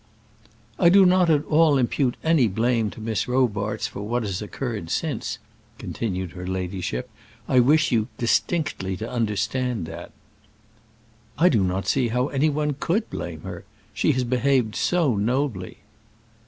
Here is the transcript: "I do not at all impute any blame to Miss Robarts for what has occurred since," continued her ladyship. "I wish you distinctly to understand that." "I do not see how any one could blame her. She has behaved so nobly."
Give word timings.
"I 0.79 0.89
do 0.89 1.05
not 1.05 1.29
at 1.29 1.45
all 1.45 1.77
impute 1.77 2.17
any 2.23 2.47
blame 2.47 2.89
to 2.89 2.99
Miss 2.99 3.27
Robarts 3.27 3.85
for 3.85 4.01
what 4.01 4.23
has 4.23 4.41
occurred 4.41 4.89
since," 4.89 5.37
continued 5.77 6.31
her 6.31 6.47
ladyship. 6.47 7.07
"I 7.47 7.59
wish 7.59 7.91
you 7.91 8.07
distinctly 8.17 8.97
to 8.97 9.07
understand 9.07 9.85
that." 9.85 10.11
"I 11.37 11.49
do 11.49 11.63
not 11.63 11.85
see 11.87 12.07
how 12.07 12.29
any 12.29 12.49
one 12.49 12.77
could 12.79 13.11
blame 13.11 13.41
her. 13.41 13.63
She 13.93 14.11
has 14.13 14.23
behaved 14.23 14.75
so 14.75 15.15
nobly." 15.17 15.81